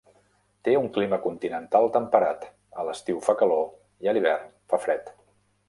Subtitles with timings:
[0.67, 3.63] Té un clima continental temperat, a l'estiu fa calor
[4.07, 5.17] i a l'hivern fa fred.